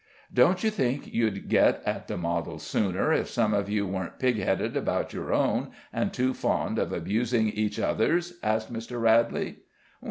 "Don't 0.33 0.63
you 0.63 0.71
think 0.71 1.13
you'd 1.13 1.47
get 1.47 1.83
at 1.85 2.07
the 2.07 2.17
model 2.17 2.57
sooner, 2.57 3.13
if 3.13 3.27
some 3.29 3.53
of 3.53 3.69
you 3.69 3.85
weren't 3.85 4.17
pig 4.17 4.37
headed 4.37 4.75
about 4.75 5.13
your 5.13 5.31
own, 5.31 5.69
and 5.93 6.11
too 6.11 6.33
fond 6.33 6.79
of 6.79 6.91
abusing 6.91 7.49
each 7.49 7.77
other's?" 7.79 8.39
asked 8.41 8.73
Mr. 8.73 8.99
Radley. 8.99 9.57